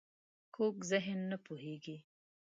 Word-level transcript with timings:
کوږ 0.55 0.75
ذهن 0.91 1.19
نه 1.31 1.37
پوهېږي 1.45 1.97